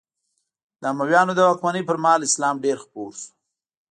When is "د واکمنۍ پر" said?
1.35-1.97